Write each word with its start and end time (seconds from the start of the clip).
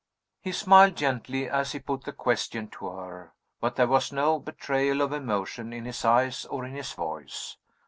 He 0.41 0.51
smiled 0.51 0.95
gently 0.95 1.47
as 1.47 1.73
he 1.73 1.79
put 1.79 2.05
the 2.05 2.11
question 2.11 2.69
to 2.69 2.87
her, 2.89 3.33
but 3.59 3.75
there 3.75 3.85
was 3.85 4.11
no 4.11 4.39
betrayal 4.39 4.99
of 4.99 5.13
emotion 5.13 5.71
in 5.73 5.85
his 5.85 6.03
eyes 6.03 6.43
or 6.45 6.65
in 6.65 6.73
his 6.73 6.93
voice. 6.93 7.57